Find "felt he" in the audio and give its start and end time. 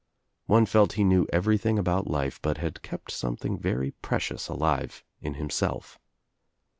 0.65-1.03